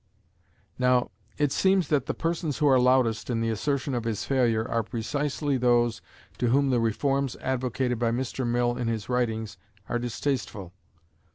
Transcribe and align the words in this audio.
Now, 0.79 1.11
it 1.37 1.51
seems 1.51 1.89
that 1.89 2.07
the 2.07 2.15
persons 2.15 2.57
who 2.57 2.65
are 2.67 2.79
loudest 2.79 3.29
in 3.29 3.39
the 3.39 3.51
assertion 3.51 3.93
of 3.93 4.03
his 4.05 4.25
failure 4.25 4.67
are 4.67 4.81
precisely 4.81 5.57
those 5.57 6.01
to 6.39 6.47
whom 6.47 6.71
the 6.71 6.79
reforms 6.79 7.35
advocated 7.35 7.99
by 7.99 8.09
Mr. 8.09 8.43
Mill 8.47 8.75
in 8.77 8.87
his 8.87 9.09
writings 9.09 9.59
are 9.87 9.99
distasteful. 9.99 10.73